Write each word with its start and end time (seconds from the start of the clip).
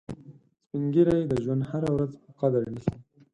سپین 0.63 0.83
ږیری 0.93 1.19
د 1.27 1.33
ژوند 1.43 1.61
هره 1.69 1.89
ورځ 1.95 2.11
په 2.23 2.29
قدر 2.39 2.61
نیسي 2.73 2.95